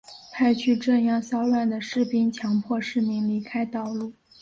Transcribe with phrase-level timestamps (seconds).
[0.33, 4.11] 派去镇压骚乱的士兵强迫市民离开道路。